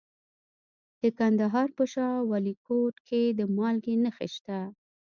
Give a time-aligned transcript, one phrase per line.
[1.01, 4.59] د کندهار په شاه ولیکوټ کې د مالګې نښې شته.